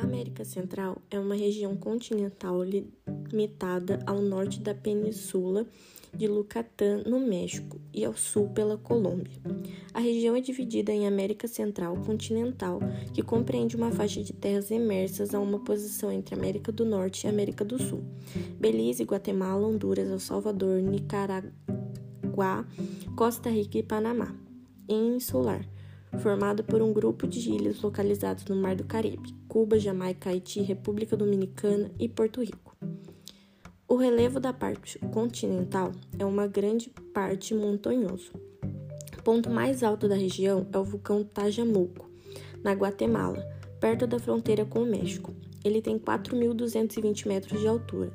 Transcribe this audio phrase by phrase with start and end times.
[0.00, 5.66] América Central é uma região continental limitada ao norte da península
[6.14, 9.38] de Yucatán, no México, e ao sul pela Colômbia.
[9.94, 12.80] A região é dividida em América Central continental,
[13.14, 17.30] que compreende uma faixa de terras emersas a uma posição entre América do Norte e
[17.30, 18.02] América do Sul.
[18.58, 21.52] Belize, Guatemala, Honduras, El Salvador, Nicarágua,
[23.16, 24.34] Costa Rica e Panamá.
[24.88, 25.64] E insular
[26.18, 31.16] formado por um grupo de ilhas localizadas no Mar do Caribe, Cuba, Jamaica, Haiti, República
[31.16, 32.76] Dominicana e Porto Rico.
[33.88, 38.32] O relevo da parte continental é uma grande parte montanhoso.
[39.18, 42.08] O ponto mais alto da região é o vulcão Tajamuco,
[42.62, 43.44] na Guatemala,
[43.80, 45.34] perto da fronteira com o México.
[45.64, 48.12] Ele tem 4.220 metros de altura.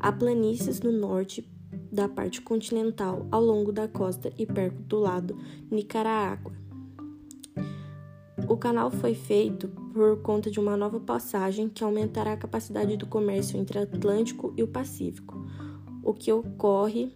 [0.00, 1.48] Há planícies no norte
[1.92, 5.38] da parte continental, ao longo da costa e perto do lado
[5.70, 6.63] Nicarágua.
[8.48, 13.06] O canal foi feito por conta de uma nova passagem que aumentará a capacidade do
[13.06, 15.46] comércio entre o Atlântico e o Pacífico,
[16.02, 17.12] o que ocorre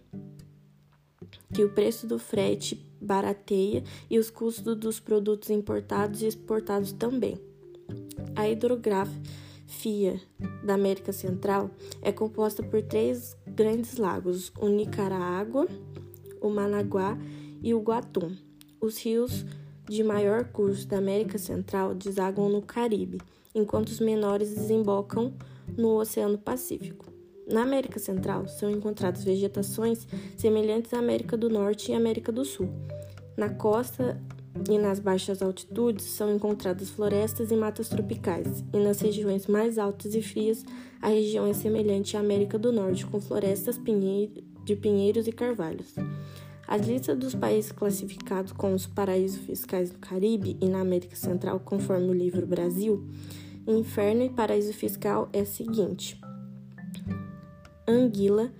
[1.53, 7.37] que o preço do frete barateia e os custos dos produtos importados e exportados também.
[8.35, 10.19] A hidrografia
[10.63, 11.69] da América Central
[12.01, 15.67] é composta por três grandes lagos: o Nicarágua,
[16.41, 17.17] o Managuá
[17.61, 18.35] e o Guatum.
[18.81, 19.45] Os rios
[19.89, 23.19] de maior curso da América Central desaguam no Caribe,
[23.53, 25.33] enquanto os menores desembocam
[25.75, 27.07] no Oceano Pacífico.
[27.47, 32.69] Na América Central são encontradas vegetações semelhantes à América do Norte e América do Sul.
[33.35, 34.21] Na costa
[34.69, 40.13] e nas baixas altitudes são encontradas florestas e matas tropicais, e nas regiões mais altas
[40.13, 40.63] e frias
[41.01, 43.79] a região é semelhante à América do Norte, com florestas
[44.63, 45.95] de pinheiros e carvalhos.
[46.69, 51.59] A lista dos países classificados como os paraísos fiscais do Caribe e na América Central,
[51.59, 53.03] conforme o livro Brasil,
[53.65, 56.21] Inferno e Paraíso Fiscal é a seguinte:
[57.87, 58.53] Anguila,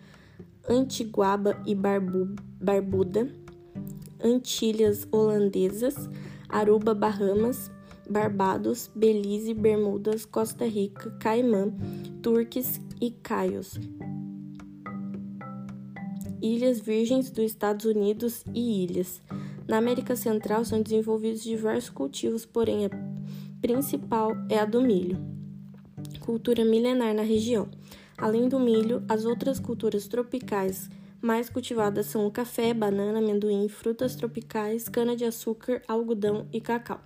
[0.68, 3.31] Antiguaba e Barbu, Barbuda,
[4.24, 6.09] Antilhas Holandesas,
[6.50, 7.70] Aruba, Bahamas,
[8.09, 11.72] Barbados, Belize, Bermudas, Costa Rica, Caimã,
[12.24, 13.80] Turques e Caios,
[16.41, 19.22] Ilhas Virgens dos Estados Unidos e ilhas.
[19.68, 22.90] Na América Central são desenvolvidos diversos cultivos, porém a
[23.62, 25.18] principal é a do milho,
[26.19, 27.68] cultura milenar na região.
[28.18, 30.90] Além do milho, as outras culturas tropicais
[31.22, 37.02] mais cultivadas são o café, banana, amendoim, frutas tropicais, cana-de-açúcar, algodão e cacau.